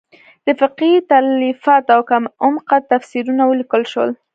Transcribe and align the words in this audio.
د 0.45 0.47
فقهې 0.59 1.07
تالیفات 1.11 1.85
او 1.95 2.01
کم 2.09 2.23
عمقه 2.45 2.77
تفسیرونه 2.91 3.43
ولیکل 3.45 3.83
شول. 3.91 4.11